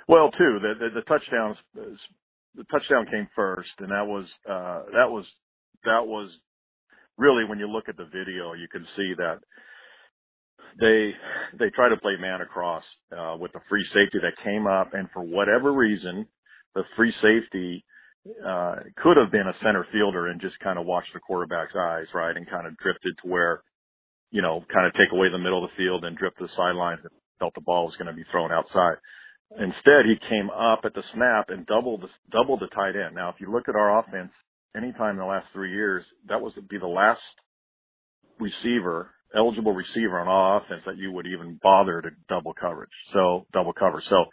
Well, 0.09 0.31
too, 0.31 0.59
the, 0.61 0.75
the, 0.79 1.01
the 1.01 1.03
touchdowns, 1.03 1.57
the 1.75 2.65
touchdown 2.71 3.07
came 3.11 3.29
first, 3.37 3.71
and 3.79 3.91
that 3.91 4.07
was, 4.07 4.27
uh, 4.49 4.91
that 4.93 5.11
was, 5.11 5.25
that 5.85 6.07
was 6.07 6.31
really 7.21 7.45
when 7.45 7.59
you 7.59 7.69
look 7.69 7.89
at 7.89 7.97
the 7.97 8.07
video, 8.07 8.55
you 8.55 8.67
can 8.73 8.87
see 8.97 9.13
that 9.19 9.39
they 10.81 11.13
they 11.59 11.71
try 11.71 11.89
to 11.89 11.97
play 11.97 12.17
man 12.19 12.41
across 12.41 12.85
uh, 13.17 13.37
with 13.39 13.53
the 13.53 13.61
free 13.69 13.85
safety 13.93 14.19
that 14.23 14.43
came 14.45 14.67
up, 14.67 14.95
and 14.95 15.09
for 15.13 15.23
whatever 15.23 15.73
reason, 15.73 16.27
the 16.75 16.83
free 16.97 17.13
safety 17.21 17.85
uh, 18.47 18.77
could 19.03 19.17
have 19.17 19.33
been 19.33 19.49
a 19.49 19.59
center 19.65 19.87
fielder 19.93 20.29
and 20.29 20.41
just 20.41 20.59
kind 20.61 20.79
of 20.79 20.87
watched 20.87 21.13
the 21.15 21.21
quarterback's 21.21 21.75
eyes, 21.77 22.07
right, 22.15 22.37
and 22.37 22.49
kind 22.49 22.67
of 22.67 22.77
drifted 22.79 23.15
to 23.23 23.29
where, 23.29 23.63
you 24.31 24.43
know, 24.43 24.65
kind 24.73 24.87
of 24.87 24.93
take 24.93 25.13
away 25.13 25.29
the 25.31 25.39
middle 25.39 25.65
of 25.65 25.71
the 25.71 25.77
field 25.77 26.05
and 26.05 26.17
drift 26.17 26.39
to 26.39 26.45
the 26.45 26.57
sidelines 26.57 27.01
and 27.03 27.13
felt 27.39 27.55
the 27.55 27.65
ball 27.65 27.87
was 27.87 27.97
going 27.97 28.09
to 28.09 28.17
be 28.17 28.25
thrown 28.31 28.53
outside. 28.53 28.97
Instead, 29.59 30.07
he 30.07 30.15
came 30.29 30.49
up 30.51 30.81
at 30.85 30.95
the 30.95 31.03
snap 31.15 31.47
and 31.49 31.67
doubled 31.67 32.03
the, 32.03 32.09
doubled 32.31 32.61
the 32.61 32.69
tight 32.69 32.95
end. 32.95 33.17
Now, 33.17 33.31
if 33.31 33.41
you 33.41 33.51
look 33.51 33.69
at 33.69 33.75
our 33.75 33.99
offense, 33.99 34.31
anytime 34.77 35.13
in 35.13 35.19
the 35.19 35.25
last 35.27 35.49
three 35.53 35.73
years, 35.73 36.05
that 36.29 36.41
was 36.41 36.55
be 36.71 36.79
the 36.79 36.87
last 36.87 37.23
receiver 38.41 39.11
eligible 39.37 39.73
receiver 39.75 40.21
on 40.21 40.29
all 40.29 40.59
offense 40.59 40.83
that 40.87 40.97
you 40.99 41.13
would 41.13 41.27
even 41.27 41.59
bother 41.63 42.03
to 42.03 42.11
double 42.29 42.55
coverage. 42.55 42.91
So 43.15 43.47
double 43.53 43.73
cover. 43.75 44.03
So 44.09 44.25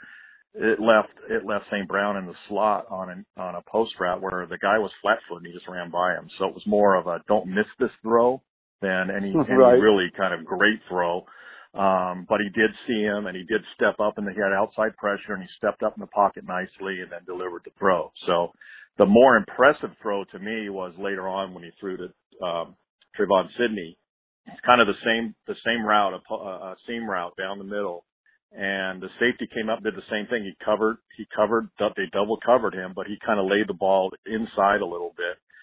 it 0.55 0.81
left 0.81 1.13
it 1.29 1.45
left 1.45 1.67
St. 1.71 1.87
Brown 1.87 2.17
in 2.17 2.27
the 2.27 2.35
slot 2.49 2.87
on 2.91 3.09
an 3.09 3.25
on 3.37 3.55
a 3.55 3.63
post 3.71 3.93
route 4.01 4.21
where 4.21 4.47
the 4.47 4.59
guy 4.59 4.79
was 4.79 4.91
flat 5.01 5.19
footed 5.29 5.45
and 5.45 5.53
he 5.53 5.57
just 5.57 5.69
ran 5.69 5.91
by 5.91 6.15
him. 6.15 6.29
So 6.39 6.47
it 6.47 6.55
was 6.55 6.67
more 6.67 6.97
of 6.97 7.07
a 7.07 7.21
don't 7.29 7.47
miss 7.47 7.67
this 7.79 7.91
throw 8.03 8.43
than 8.81 9.11
any, 9.11 9.39
right. 9.49 9.49
any 9.49 9.71
really 9.79 10.09
kind 10.17 10.35
of 10.35 10.45
great 10.45 10.81
throw. 10.89 11.25
Um, 11.73 12.27
but 12.29 12.41
he 12.41 12.49
did 12.51 12.71
see 12.87 13.01
him 13.01 13.27
and 13.27 13.37
he 13.37 13.45
did 13.45 13.61
step 13.77 14.01
up 14.01 14.19
and 14.19 14.27
he 14.27 14.35
had 14.35 14.53
outside 14.53 14.97
pressure 14.97 15.35
and 15.35 15.43
he 15.43 15.49
stepped 15.57 15.83
up 15.83 15.95
in 15.97 16.01
the 16.01 16.07
pocket 16.09 16.43
nicely 16.45 16.99
and 17.01 17.13
then 17.13 17.23
delivered 17.25 17.63
the 17.65 17.71
throw. 17.79 18.11
So 18.27 18.51
the 18.97 19.05
more 19.05 19.37
impressive 19.37 19.91
throw 20.01 20.23
to 20.25 20.39
me 20.39 20.69
was 20.69 20.93
later 20.97 21.27
on 21.27 21.53
when 21.53 21.63
he 21.63 21.71
threw 21.79 21.97
to 21.97 22.45
um, 22.45 22.75
Trevon 23.17 23.47
Sidney 23.57 23.97
it's 24.47 24.61
kind 24.65 24.81
of 24.81 24.87
the 24.87 24.99
same 25.03 25.35
the 25.47 25.55
same 25.65 25.85
route, 25.85 26.13
a, 26.13 26.35
a 26.35 26.75
seam 26.87 27.09
route 27.09 27.33
down 27.37 27.57
the 27.57 27.63
middle. 27.63 28.05
And 28.51 29.01
the 29.01 29.09
safety 29.19 29.47
came 29.53 29.69
up, 29.69 29.83
did 29.83 29.95
the 29.95 30.07
same 30.09 30.25
thing. 30.27 30.43
He 30.43 30.55
covered, 30.63 30.97
he 31.17 31.27
covered, 31.35 31.67
they 31.79 32.07
double 32.13 32.39
covered 32.45 32.73
him, 32.73 32.93
but 32.95 33.05
he 33.05 33.17
kind 33.25 33.39
of 33.39 33.45
laid 33.45 33.67
the 33.67 33.73
ball 33.73 34.11
inside 34.25 34.79
a 34.79 34.87
little 34.87 35.13
bit. 35.17 35.53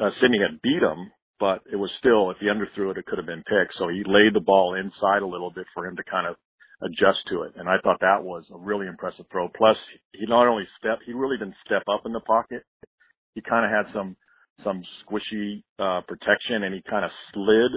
Uh, 0.00 0.10
Sidney 0.20 0.38
had 0.38 0.60
beat 0.60 0.82
him, 0.82 1.10
but 1.40 1.62
it 1.72 1.76
was 1.76 1.90
still, 1.98 2.30
if 2.30 2.36
he 2.38 2.46
underthrew 2.46 2.90
it, 2.90 2.98
it 2.98 3.06
could 3.06 3.18
have 3.18 3.26
been 3.26 3.44
picked. 3.48 3.78
So 3.78 3.88
he 3.88 4.04
laid 4.04 4.34
the 4.34 4.44
ball 4.44 4.74
inside 4.74 5.22
a 5.22 5.26
little 5.26 5.50
bit 5.50 5.66
for 5.72 5.86
him 5.86 5.96
to 5.96 6.04
kind 6.04 6.26
of 6.26 6.36
adjust 6.82 7.18
to 7.30 7.42
it. 7.42 7.52
And 7.56 7.68
I 7.68 7.76
thought 7.82 8.00
that 8.00 8.22
was 8.22 8.44
a 8.52 8.58
really 8.58 8.86
impressive 8.86 9.26
throw. 9.30 9.48
Plus, 9.48 9.76
he 10.12 10.26
not 10.26 10.46
only 10.46 10.64
stepped, 10.78 11.02
he 11.06 11.12
really 11.12 11.38
didn't 11.38 11.56
step 11.64 11.82
up 11.88 12.02
in 12.04 12.12
the 12.12 12.20
pocket. 12.20 12.62
He 13.34 13.42
kind 13.42 13.64
of 13.64 13.70
had 13.70 13.92
some 13.94 14.16
some 14.64 14.82
squishy 15.04 15.62
uh, 15.78 16.00
protection, 16.08 16.64
and 16.64 16.74
he 16.74 16.82
kind 16.88 17.04
of 17.04 17.10
slid. 17.34 17.72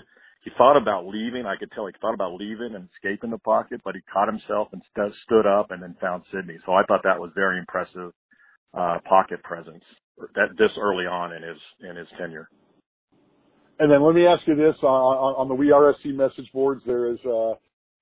He 0.45 0.51
thought 0.57 0.77
about 0.77 1.05
leaving. 1.05 1.45
I 1.45 1.57
could 1.57 1.71
tell 1.71 1.87
he 1.87 1.93
thought 1.99 2.13
about 2.13 2.35
leaving 2.35 2.73
and 2.73 2.87
escaping 2.95 3.31
the 3.31 3.37
pocket, 3.39 3.81
but 3.83 3.95
he 3.95 4.01
caught 4.11 4.29
himself 4.29 4.69
and 4.71 4.81
st- 4.95 5.13
stood 5.25 5.45
up 5.45 5.71
and 5.71 5.83
then 5.83 5.97
found 5.99 6.23
Sidney. 6.31 6.57
So 6.65 6.71
I 6.71 6.83
thought 6.87 7.01
that 7.03 7.19
was 7.19 7.31
very 7.35 7.59
impressive 7.59 8.13
uh, 8.73 8.99
pocket 9.07 9.43
presence 9.43 9.83
that 10.35 10.49
this 10.57 10.71
early 10.79 11.05
on 11.05 11.33
in 11.33 11.43
his 11.43 11.57
in 11.89 11.95
his 11.95 12.07
tenure. 12.17 12.49
And 13.79 13.91
then 13.91 14.03
let 14.03 14.15
me 14.15 14.25
ask 14.25 14.41
you 14.47 14.55
this: 14.55 14.75
on, 14.83 15.35
on 15.35 15.47
the 15.47 15.55
WeAreSC 15.55 16.13
message 16.13 16.49
boards, 16.53 16.81
there 16.85 17.11
is 17.11 17.19
uh, 17.25 17.53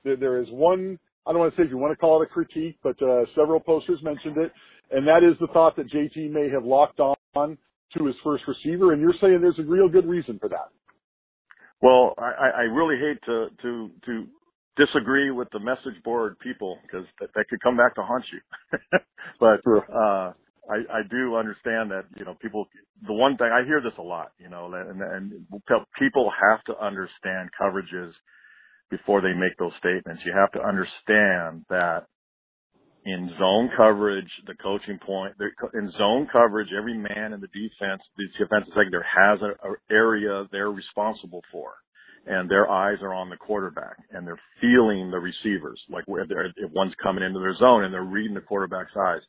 there, 0.07 0.15
there 0.17 0.41
is 0.41 0.47
one. 0.51 0.99
I 1.27 1.31
don't 1.31 1.39
want 1.41 1.55
to 1.55 1.61
say 1.61 1.65
if 1.65 1.69
you 1.71 1.77
want 1.77 1.91
to 1.91 1.97
call 1.97 2.21
it 2.21 2.25
a 2.25 2.29
critique, 2.29 2.77
but 2.83 3.01
uh, 3.01 3.25
several 3.35 3.59
posters 3.59 3.99
mentioned 4.01 4.37
it, 4.37 4.51
and 4.91 5.05
that 5.07 5.23
is 5.23 5.37
the 5.39 5.47
thought 5.47 5.75
that 5.75 5.91
JT 5.91 6.31
may 6.31 6.49
have 6.49 6.63
locked 6.65 6.99
on 6.99 7.57
to 7.97 8.05
his 8.05 8.15
first 8.23 8.43
receiver, 8.47 8.93
and 8.93 9.01
you're 9.01 9.13
saying 9.21 9.39
there's 9.41 9.59
a 9.59 9.69
real 9.69 9.89
good 9.89 10.07
reason 10.07 10.39
for 10.39 10.49
that. 10.49 10.69
Well, 11.81 12.15
I, 12.17 12.61
I 12.61 12.61
really 12.63 12.97
hate 12.97 13.19
to 13.25 13.47
to 13.61 13.91
to 14.05 14.25
disagree 14.77 15.31
with 15.31 15.47
the 15.51 15.59
message 15.59 16.01
board 16.03 16.39
people 16.39 16.77
because 16.83 17.05
that, 17.19 17.29
that 17.35 17.45
could 17.49 17.61
come 17.61 17.77
back 17.77 17.95
to 17.95 18.01
haunt 18.01 18.23
you. 18.31 18.79
but 19.39 19.61
uh, 19.93 20.33
I, 20.69 20.77
I 20.89 21.01
do 21.09 21.35
understand 21.35 21.91
that 21.91 22.05
you 22.17 22.25
know 22.25 22.35
people. 22.41 22.67
The 23.05 23.13
one 23.13 23.37
thing 23.37 23.47
I 23.53 23.63
hear 23.65 23.81
this 23.81 23.93
a 23.99 24.01
lot, 24.01 24.31
you 24.39 24.49
know, 24.49 24.73
and, 24.73 25.01
and 25.01 25.45
people 25.99 26.31
have 26.49 26.63
to 26.65 26.83
understand 26.83 27.49
coverages 27.61 28.11
before 28.89 29.21
they 29.21 29.33
make 29.33 29.57
those 29.57 29.73
statements. 29.79 30.23
You 30.25 30.33
have 30.33 30.51
to 30.53 30.65
understand 30.65 31.65
that 31.69 32.07
in 33.05 33.31
zone 33.39 33.69
coverage, 33.77 34.29
the 34.47 34.55
coaching 34.55 34.99
point, 35.05 35.33
in 35.73 35.91
zone 35.97 36.27
coverage, 36.31 36.69
every 36.77 36.97
man 36.97 37.33
in 37.33 37.39
the 37.39 37.47
defense, 37.47 38.01
the 38.17 38.25
defensive 38.37 38.73
secondary 38.75 39.05
has 39.05 39.39
an 39.41 39.53
area 39.89 40.45
they're 40.51 40.71
responsible 40.71 41.41
for. 41.51 41.73
And 42.25 42.51
their 42.51 42.69
eyes 42.69 42.97
are 43.01 43.13
on 43.13 43.29
the 43.29 43.37
quarterback 43.37 43.95
and 44.11 44.27
they're 44.27 44.41
feeling 44.59 45.09
the 45.09 45.19
receivers. 45.19 45.81
Like 45.89 46.03
if 46.07 46.71
one's 46.73 46.93
coming 47.01 47.23
into 47.23 47.39
their 47.39 47.55
zone 47.55 47.85
and 47.85 47.93
they're 47.93 48.03
reading 48.03 48.33
the 48.33 48.41
quarterback's 48.41 48.91
eyes. 48.99 49.21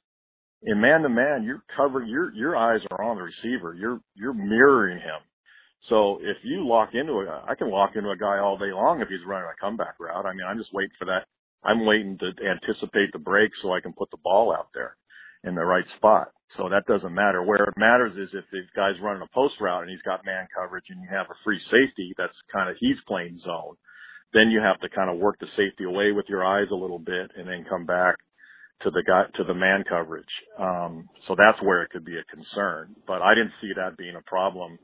In 0.64 0.80
man 0.80 1.02
to 1.02 1.08
man, 1.08 1.44
you're 1.44 1.62
covering, 1.76 2.08
your, 2.08 2.34
your 2.34 2.56
eyes 2.56 2.80
are 2.90 3.04
on 3.04 3.16
the 3.16 3.22
receiver. 3.22 3.74
You're, 3.74 4.00
you're 4.16 4.34
mirroring 4.34 4.98
him. 4.98 5.20
So 5.88 6.18
if 6.22 6.38
you 6.44 6.66
lock 6.68 6.90
into 6.94 7.12
a, 7.14 7.44
I 7.48 7.54
can 7.56 7.70
lock 7.70 7.92
into 7.96 8.10
a 8.10 8.18
guy 8.18 8.38
all 8.38 8.58
day 8.58 8.72
long 8.72 9.00
if 9.00 9.08
he's 9.08 9.26
running 9.26 9.48
a 9.48 9.60
comeback 9.60 10.00
route. 10.00 10.26
I 10.26 10.32
mean, 10.32 10.46
I'm 10.48 10.58
just 10.58 10.74
waiting 10.74 10.94
for 10.98 11.06
that 11.06 11.22
I'm 11.64 11.86
waiting 11.86 12.18
to 12.20 12.32
anticipate 12.48 13.12
the 13.12 13.20
break 13.20 13.52
so 13.62 13.74
I 13.74 13.82
can 13.82 13.94
put 13.94 14.10
the 14.12 14.22
ball 14.24 14.54
out 14.54 14.68
there 14.74 14.96
in 15.44 15.56
the 15.56 15.64
right 15.66 15.86
spot. 15.98 16.30
So 16.58 16.70
that 16.70 16.86
doesn't 16.88 17.14
matter. 17.14 17.44
Where 17.44 17.64
it 17.64 17.74
matters 17.78 18.14
is 18.18 18.34
if 18.34 18.46
the 18.52 18.62
guy's 18.76 19.00
running 19.02 19.22
a 19.22 19.34
post 19.34 19.56
route 19.60 19.82
and 19.82 19.92
he's 19.92 20.02
got 20.02 20.26
man 20.26 20.48
coverage 20.56 20.86
and 20.90 21.02
you 21.02 21.08
have 21.10 21.28
a 21.30 21.38
free 21.44 21.60
safety 21.70 22.14
that's 22.18 22.34
kind 22.52 22.70
of, 22.70 22.76
he's 22.80 22.98
playing 23.08 23.40
zone. 23.44 23.76
Then 24.34 24.50
you 24.50 24.60
have 24.60 24.80
to 24.80 24.90
kind 24.90 25.10
of 25.10 25.18
work 25.18 25.38
the 25.40 25.48
safety 25.56 25.84
away 25.84 26.12
with 26.12 26.26
your 26.28 26.44
eyes 26.44 26.68
a 26.72 26.76
little 26.76 27.00
bit 27.00 27.30
and 27.36 27.48
then 27.48 27.66
come 27.68 27.86
back 27.86 28.16
to 28.82 28.90
the 28.90 29.02
guy, 29.06 29.24
to 29.36 29.44
the 29.44 29.54
man 29.54 29.84
coverage. 29.88 30.26
Um, 30.58 31.08
so 31.28 31.36
that's 31.38 31.62
where 31.62 31.82
it 31.82 31.90
could 31.90 32.04
be 32.04 32.18
a 32.18 32.24
concern, 32.34 32.96
but 33.06 33.22
I 33.22 33.34
didn't 33.34 33.52
see 33.60 33.70
that 33.76 33.98
being 33.98 34.16
a 34.16 34.22
problem, 34.30 34.78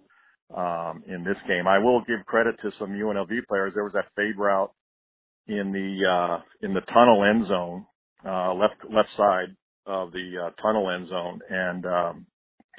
um, 0.55 1.03
in 1.07 1.25
this 1.25 1.37
game. 1.49 1.67
I 1.67 1.79
will 1.79 2.01
give 2.01 2.25
credit 2.27 2.57
to 2.63 2.71
some 2.79 2.91
UNLV 2.91 3.47
players. 3.49 3.73
There 3.75 3.85
was 3.85 3.95
that 3.95 4.07
fade 4.17 4.37
route 4.37 4.73
in 5.47 5.73
the 5.73 6.09
uh, 6.09 6.43
in 6.63 6.75
the 6.75 6.81
tunnel 6.93 7.25
end 7.25 7.47
zone, 7.49 7.87
uh, 8.27 8.55
left 8.55 8.77
left 8.91 9.09
side 9.17 9.55
of 9.87 10.13
the 10.13 10.47
uh, 10.47 10.63
tunnel 10.63 10.91
end 10.91 11.09
zone, 11.09 11.41
and 11.49 11.87
um, 11.87 12.27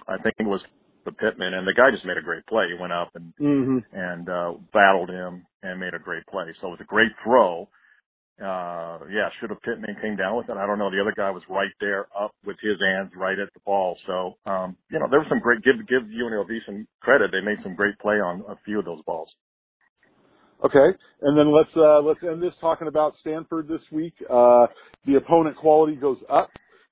I 0.08 0.18
think 0.18 0.36
it 0.40 0.48
was 0.48 0.62
the 1.06 1.12
Pittman, 1.12 1.54
and 1.54 1.68
the 1.68 1.74
guy 1.74 1.92
just 1.92 2.06
made 2.06 2.18
a 2.18 2.22
great 2.22 2.46
play. 2.48 2.66
He 2.68 2.82
went 2.82 2.94
up 2.94 3.12
and 3.14 3.34
mm-hmm. 3.40 3.78
and 3.94 4.30
uh, 4.30 4.54
battled 4.74 5.10
him 5.10 5.46
and 5.62 5.80
made 5.80 5.94
a 5.94 6.00
great 6.00 6.26
play. 6.28 6.46
So 6.60 6.68
it 6.68 6.72
was 6.72 6.80
a 6.82 6.86
great 6.86 7.12
throw. 7.24 7.70
Uh, 8.36 9.00
yeah, 9.08 9.32
should 9.40 9.50
have 9.50 9.62
Pittman 9.62 9.96
came 10.02 10.18
down 10.18 10.36
with 10.36 10.50
it. 10.50 10.58
I 10.58 10.68
don't 10.68 10.78
know. 10.78 10.92
The 10.92 11.00
other 11.00 11.14
guy 11.16 11.32
was 11.32 11.44
right 11.50 11.72
there, 11.80 12.08
up 12.20 12.36
with 12.46 12.58
his 12.62 12.76
hands 12.84 13.12
right 13.16 13.40
at 13.40 13.48
the 13.54 13.62
ball. 13.66 13.98
So, 14.06 14.36
um, 14.46 14.76
you 14.92 15.00
know, 15.00 15.08
there 15.10 15.20
was 15.20 15.30
some 15.30 15.40
great. 15.40 15.64
Give 15.64 15.76
give 15.88 16.04
UNLV 16.04 16.52
some 16.66 16.86
credit. 17.00 17.32
They 17.32 17.40
made 17.40 17.64
some 17.64 17.76
great 17.76 17.98
play 18.00 18.16
on 18.16 18.44
a 18.50 18.56
few 18.66 18.80
of 18.80 18.86
those 18.86 19.02
balls. 19.06 19.30
Okay, 20.66 20.98
and 21.22 21.38
then 21.38 21.54
let's 21.54 21.70
uh, 21.78 22.00
let's 22.00 22.20
end 22.24 22.44
this 22.44 22.54
talking 22.60 22.88
about 22.88 23.14
Stanford 23.22 23.70
this 23.70 23.82
week. 23.92 24.14
Uh, 24.30 24.68
the 25.06 25.16
opponent 25.16 25.56
quality 25.56 25.96
goes 25.96 26.18
up. 26.30 26.50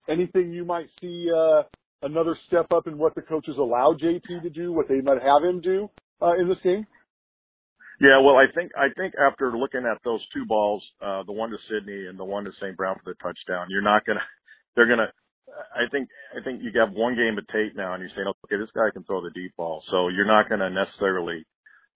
Anything 0.07 0.51
you 0.51 0.63
might 0.63 0.87
see 1.01 1.27
uh, 1.29 1.63
another 2.03 2.37
step 2.47 2.67
up 2.71 2.87
in 2.87 2.97
what 2.97 3.15
the 3.15 3.21
coaches 3.21 3.55
allow 3.57 3.95
JT 4.01 4.43
to 4.43 4.49
do, 4.49 4.71
what 4.71 4.87
they 4.87 5.01
might 5.01 5.21
have 5.21 5.43
him 5.43 5.59
do 5.59 5.89
uh, 6.21 6.35
in 6.39 6.47
this 6.47 6.57
game? 6.63 6.85
Yeah, 8.01 8.21
well, 8.21 8.37
I 8.37 8.45
think 8.53 8.71
I 8.77 8.89
think 8.97 9.13
after 9.19 9.57
looking 9.57 9.85
at 9.89 9.99
those 10.03 10.21
two 10.33 10.45
balls, 10.45 10.83
uh, 11.01 11.23
the 11.23 11.33
one 11.33 11.51
to 11.51 11.57
Sidney 11.69 12.07
and 12.07 12.19
the 12.19 12.25
one 12.25 12.45
to 12.45 12.51
St. 12.61 12.77
Brown 12.77 12.95
for 13.03 13.13
the 13.13 13.19
touchdown, 13.23 13.67
you're 13.69 13.83
not 13.83 14.05
gonna. 14.05 14.23
They're 14.75 14.87
gonna. 14.89 15.11
I 15.75 15.89
think 15.91 16.09
I 16.35 16.43
think 16.43 16.61
you 16.63 16.71
have 16.79 16.93
one 16.93 17.15
game 17.15 17.37
of 17.37 17.47
tape 17.47 17.75
now, 17.75 17.93
and 17.93 18.01
you're 18.01 18.11
saying, 18.15 18.27
okay, 18.45 18.57
this 18.57 18.71
guy 18.75 18.89
can 18.93 19.03
throw 19.03 19.21
the 19.21 19.31
deep 19.31 19.53
ball, 19.57 19.83
so 19.91 20.09
you're 20.09 20.27
not 20.27 20.49
gonna 20.49 20.69
necessarily 20.69 21.43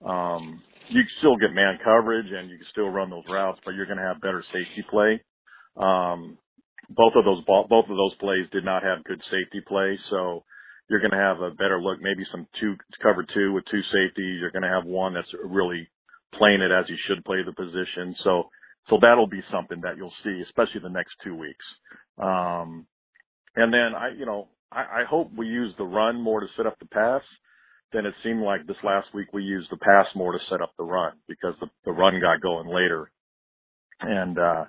um, 0.05 0.61
you 0.89 1.01
can 1.01 1.11
still 1.19 1.37
get 1.37 1.53
man 1.53 1.79
coverage 1.83 2.27
and 2.31 2.49
you 2.49 2.57
can 2.57 2.67
still 2.71 2.89
run 2.89 3.09
those 3.09 3.25
routes, 3.29 3.59
but 3.65 3.73
you're 3.73 3.85
to 3.87 3.97
have 3.97 4.21
better 4.21 4.43
safety 4.53 4.85
play. 4.89 5.21
Um, 5.77 6.37
both 6.89 7.13
of 7.15 7.25
those 7.25 7.43
ball, 7.45 7.67
both 7.69 7.85
of 7.89 7.97
those 7.97 8.15
plays 8.19 8.47
did 8.51 8.63
not 8.63 8.83
have 8.83 9.03
good 9.03 9.21
safety 9.31 9.61
play, 9.67 9.99
so 10.09 10.43
you're 10.89 10.99
going 11.01 11.11
to 11.11 11.17
have 11.17 11.41
a 11.41 11.51
better 11.51 11.81
look. 11.81 12.01
Maybe 12.01 12.23
some 12.31 12.47
two 12.59 12.75
cover 13.01 13.25
two 13.33 13.53
with 13.53 13.65
two 13.71 13.81
safeties. 13.91 14.39
You're 14.39 14.51
going 14.51 14.63
to 14.63 14.69
have 14.69 14.85
one 14.85 15.13
that's 15.13 15.31
really 15.45 15.87
playing 16.35 16.61
it 16.61 16.71
as 16.71 16.85
he 16.87 16.95
should 17.07 17.25
play 17.25 17.39
the 17.45 17.53
position. 17.53 18.15
So, 18.23 18.49
so 18.89 18.99
that'll 19.01 19.27
be 19.27 19.41
something 19.51 19.81
that 19.81 19.97
you'll 19.97 20.13
see, 20.23 20.41
especially 20.45 20.81
the 20.81 20.89
next 20.89 21.13
two 21.23 21.35
weeks. 21.35 21.65
Um, 22.21 22.87
and 23.55 23.73
then 23.73 23.95
I, 23.95 24.09
you 24.17 24.25
know, 24.25 24.49
I, 24.71 24.81
I 24.81 25.03
hope 25.09 25.31
we 25.35 25.47
use 25.47 25.73
the 25.77 25.85
run 25.85 26.21
more 26.21 26.41
to 26.41 26.47
set 26.57 26.67
up 26.67 26.79
the 26.79 26.87
pass 26.87 27.23
then 27.93 28.05
it 28.05 28.13
seemed 28.23 28.41
like 28.41 28.67
this 28.67 28.77
last 28.83 29.07
week 29.13 29.27
we 29.33 29.43
used 29.43 29.69
the 29.71 29.77
pass 29.77 30.07
more 30.15 30.33
to 30.33 30.39
set 30.49 30.61
up 30.61 30.73
the 30.77 30.83
run 30.83 31.13
because 31.27 31.53
the, 31.61 31.67
the 31.85 31.91
run 31.91 32.19
got 32.19 32.41
going 32.41 32.67
later. 32.67 33.11
And, 34.01 34.37
uh, 34.37 34.65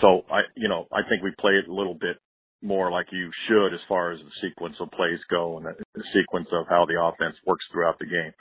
so 0.00 0.22
I, 0.30 0.40
you 0.56 0.68
know, 0.68 0.86
I 0.92 1.00
think 1.08 1.22
we 1.22 1.32
played 1.38 1.66
a 1.68 1.72
little 1.72 1.94
bit 1.94 2.16
more 2.62 2.90
like 2.90 3.06
you 3.12 3.30
should 3.46 3.74
as 3.74 3.80
far 3.88 4.12
as 4.12 4.20
the 4.20 4.48
sequence 4.48 4.76
of 4.80 4.90
plays 4.90 5.20
go 5.30 5.58
and 5.58 5.66
the, 5.66 5.74
the 5.94 6.04
sequence 6.14 6.48
of 6.52 6.66
how 6.68 6.86
the 6.86 7.00
offense 7.00 7.36
works 7.46 7.64
throughout 7.70 7.98
the 7.98 8.06
game. 8.06 8.32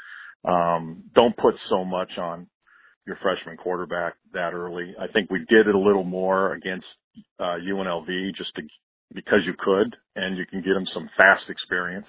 Um, 0.51 1.03
don't 1.13 1.35
put 1.37 1.55
so 1.69 1.83
much 1.83 2.17
on 2.17 2.47
your 3.05 3.17
freshman 3.21 3.57
quarterback 3.57 4.15
that 4.33 4.53
early. 4.53 4.95
I 4.99 5.07
think 5.07 5.29
we 5.29 5.39
did 5.49 5.67
it 5.67 5.75
a 5.75 5.79
little 5.79 6.03
more 6.03 6.53
against, 6.53 6.85
uh, 7.39 7.57
UNLV 7.61 8.35
just 8.35 8.53
to, 8.55 8.63
because 9.13 9.39
you 9.45 9.53
could 9.57 9.95
and 10.15 10.37
you 10.37 10.45
can 10.45 10.61
get 10.61 10.73
them 10.73 10.85
some 10.93 11.09
fast 11.17 11.49
experience. 11.49 12.07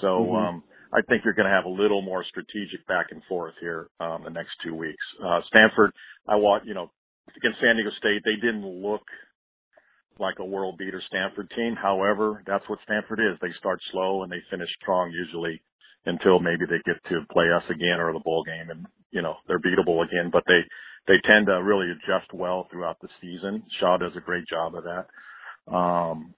So, 0.00 0.06
mm-hmm. 0.06 0.36
um, 0.36 0.62
I 0.92 1.02
think 1.08 1.24
you're 1.24 1.34
going 1.34 1.48
to 1.48 1.54
have 1.54 1.64
a 1.64 1.68
little 1.68 2.02
more 2.02 2.24
strategic 2.24 2.86
back 2.86 3.06
and 3.10 3.22
forth 3.28 3.54
here 3.60 3.88
um, 4.00 4.22
the 4.24 4.30
next 4.30 4.50
two 4.64 4.74
weeks. 4.74 5.02
Uh, 5.24 5.40
Stanford, 5.46 5.92
I 6.28 6.36
want 6.36 6.66
you 6.66 6.74
know 6.74 6.90
against 7.36 7.60
San 7.60 7.76
Diego 7.76 7.90
State, 7.98 8.22
they 8.24 8.34
didn't 8.34 8.66
look 8.66 9.02
like 10.20 10.38
a 10.38 10.44
world 10.44 10.78
beater 10.78 11.02
Stanford 11.08 11.50
team. 11.56 11.74
However, 11.80 12.42
that's 12.46 12.68
what 12.68 12.78
Stanford 12.84 13.20
is. 13.20 13.38
They 13.40 13.52
start 13.58 13.80
slow 13.92 14.22
and 14.22 14.30
they 14.30 14.42
finish 14.50 14.68
strong 14.80 15.10
usually 15.10 15.60
until 16.06 16.40
maybe 16.40 16.64
they 16.68 16.80
get 16.84 17.02
to 17.10 17.26
play 17.32 17.46
us 17.54 17.64
again 17.68 18.00
or 18.00 18.12
the 18.12 18.20
bowl 18.20 18.44
game 18.44 18.70
and 18.70 18.86
you 19.10 19.22
know 19.22 19.36
they're 19.48 19.60
beatable 19.60 20.04
again. 20.04 20.30
But 20.32 20.44
they 20.46 20.60
they 21.08 21.20
tend 21.26 21.46
to 21.46 21.62
really 21.62 21.90
adjust 21.90 22.32
well 22.32 22.68
throughout 22.70 23.00
the 23.00 23.08
season. 23.20 23.62
Shaw 23.80 23.96
does 23.96 24.12
a 24.16 24.20
great 24.20 24.46
job 24.46 24.74
of 24.74 24.84
that. 24.84 25.06
Um, 25.72 26.34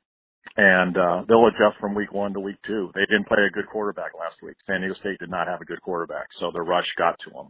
and 0.57 0.97
uh, 0.97 1.23
they'll 1.29 1.47
adjust 1.47 1.81
from 1.81 1.95
week 1.95 2.13
one 2.13 2.35
to 2.35 2.41
week 2.41 2.57
two. 2.67 2.91
They 2.95 3.07
didn't 3.07 3.27
play 3.27 3.39
a 3.47 3.51
good 3.51 3.69
quarterback 3.71 4.13
last 4.19 4.37
week. 4.43 4.57
San 4.67 4.81
Diego 4.81 4.95
State 5.01 5.19
did 5.19 5.31
not 5.31 5.49
have 5.49 5.61
a 5.61 5.65
good 5.65 5.81
quarterback, 5.81 6.29
so 6.41 6.51
the 6.53 6.61
rush 6.61 6.87
got 6.99 7.17
to 7.25 7.31
them. 7.31 7.49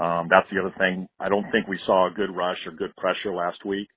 Um, 0.00 0.28
that's 0.30 0.48
the 0.50 0.60
other 0.60 0.74
thing. 0.78 1.08
I 1.20 1.28
don't 1.28 1.50
think 1.52 1.68
we 1.68 1.78
saw 1.84 2.06
a 2.06 2.10
good 2.10 2.34
rush 2.34 2.56
or 2.66 2.72
good 2.72 2.96
pressure 2.96 3.34
last 3.34 3.64
week, 3.66 3.88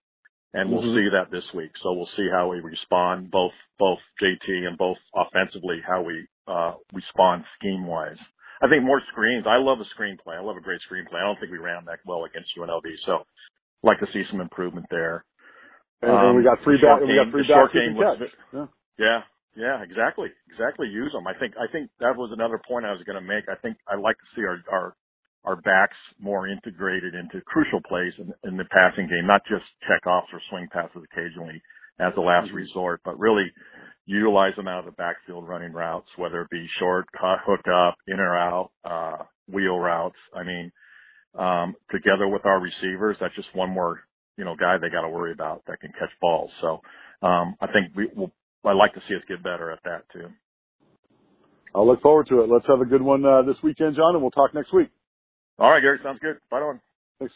and 0.55 0.71
we'll 0.71 0.81
mm-hmm. 0.81 0.95
see 0.95 1.09
that 1.11 1.29
this 1.31 1.43
week. 1.53 1.71
So 1.83 1.91
we'll 1.91 2.09
see 2.15 2.27
how 2.31 2.47
we 2.47 2.61
respond, 2.63 3.29
both 3.29 3.51
both 3.77 3.99
JT 4.23 4.47
and 4.47 4.77
both 4.77 4.97
offensively, 5.13 5.83
how 5.85 6.01
we 6.01 6.25
uh, 6.47 6.79
respond 6.93 7.43
scheme 7.59 7.85
wise. 7.85 8.17
I 8.63 8.69
think 8.71 8.83
more 8.83 9.01
screens. 9.11 9.43
I 9.45 9.57
love 9.57 9.79
a 9.83 9.87
screenplay. 9.91 10.39
I 10.39 10.41
love 10.41 10.55
a 10.55 10.63
great 10.63 10.79
screenplay. 10.87 11.19
I 11.19 11.27
don't 11.27 11.37
think 11.39 11.51
we 11.51 11.59
ran 11.59 11.83
that 11.85 11.99
well 12.07 12.23
against 12.23 12.55
UNLV, 12.57 12.87
so 13.05 13.27
I'd 13.27 13.83
like 13.83 13.99
to 13.99 14.07
see 14.13 14.23
some 14.31 14.39
improvement 14.39 14.87
there. 14.89 15.25
And, 16.01 16.11
um, 16.11 16.25
and 16.31 16.37
we 16.37 16.43
got 16.43 16.63
three 16.63 16.79
back. 16.79 17.03
We 17.03 17.19
got 17.19 17.31
three 17.31 17.43
back 17.43 17.73
game 17.75 17.99
was, 17.99 18.17
yeah. 18.53 18.65
yeah, 18.97 19.19
yeah, 19.59 19.83
exactly, 19.83 20.29
exactly. 20.47 20.87
Use 20.87 21.11
them. 21.11 21.27
I 21.27 21.35
think. 21.35 21.55
I 21.59 21.67
think 21.69 21.91
that 21.99 22.15
was 22.15 22.31
another 22.31 22.61
point 22.65 22.85
I 22.85 22.95
was 22.95 23.03
going 23.03 23.19
to 23.19 23.27
make. 23.27 23.51
I 23.51 23.59
think 23.59 23.75
I 23.91 23.99
like 23.99 24.15
to 24.15 24.27
see 24.35 24.47
our 24.47 24.63
our 24.71 24.95
our 25.45 25.55
backs 25.55 25.97
more 26.19 26.47
integrated 26.47 27.15
into 27.15 27.41
crucial 27.45 27.79
plays 27.87 28.13
in, 28.17 28.33
in 28.49 28.57
the 28.57 28.65
passing 28.65 29.07
game, 29.07 29.27
not 29.27 29.41
just 29.49 29.63
check 29.87 30.05
offs 30.07 30.27
or 30.33 30.41
swing 30.49 30.67
passes 30.71 31.03
occasionally 31.11 31.61
as 31.99 32.13
a 32.17 32.21
last 32.21 32.47
mm-hmm. 32.47 32.57
resort, 32.57 33.01
but 33.05 33.19
really 33.19 33.45
utilize 34.05 34.55
them 34.55 34.67
out 34.67 34.79
of 34.79 34.85
the 34.85 34.91
backfield 34.91 35.47
running 35.47 35.71
routes, 35.71 36.07
whether 36.17 36.41
it 36.41 36.49
be 36.49 36.67
short, 36.79 37.05
cut, 37.13 37.39
hook 37.45 37.65
up, 37.67 37.95
in 38.07 38.19
or 38.19 38.37
out, 38.37 38.71
uh, 38.83 39.23
wheel 39.47 39.79
routes. 39.79 40.17
I 40.35 40.43
mean, 40.43 40.71
um, 41.37 41.75
together 41.91 42.27
with 42.27 42.45
our 42.45 42.59
receivers, 42.59 43.17
that's 43.19 43.35
just 43.35 43.53
one 43.53 43.69
more 43.69 44.01
you 44.37 44.45
know, 44.45 44.55
guy 44.55 44.77
they 44.77 44.89
got 44.89 45.01
to 45.01 45.09
worry 45.09 45.31
about 45.31 45.63
that 45.67 45.79
can 45.79 45.91
catch 45.91 46.11
balls. 46.21 46.51
So, 46.61 46.81
um, 47.21 47.55
I 47.61 47.67
think 47.67 47.95
we 47.95 48.09
will, 48.15 48.31
I'd 48.65 48.73
like 48.73 48.93
to 48.93 49.01
see 49.07 49.15
us 49.15 49.21
get 49.27 49.43
better 49.43 49.71
at 49.71 49.79
that 49.83 50.03
too. 50.11 50.27
I'll 51.73 51.87
look 51.87 52.01
forward 52.01 52.27
to 52.29 52.41
it. 52.41 52.49
Let's 52.49 52.67
have 52.67 52.81
a 52.81 52.85
good 52.85 53.01
one, 53.01 53.25
uh, 53.25 53.43
this 53.43 53.57
weekend, 53.63 53.95
John, 53.95 54.15
and 54.15 54.21
we'll 54.21 54.31
talk 54.31 54.53
next 54.53 54.73
week. 54.73 54.89
All 55.59 55.71
right, 55.71 55.81
Garry. 55.81 55.99
Sounds 56.03 56.19
good. 56.21 56.37
Bye 56.51 56.61
on. 56.61 56.81
Thanks. 57.19 57.33